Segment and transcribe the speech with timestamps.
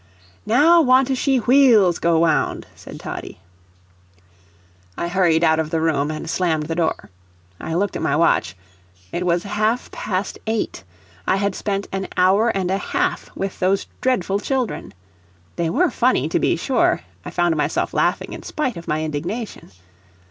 [0.47, 3.39] "Now want to shee wheels go wound," said Toddie.
[4.97, 7.11] I hurried out of the room and slammed the door.
[7.59, 8.57] I looked at my watch
[9.11, 10.83] it was half past eight;
[11.27, 14.95] I had spent an hour and a half with those dreadful children.
[15.55, 19.69] They WERE funny to be sure I found myself laughing in spite of my indignation.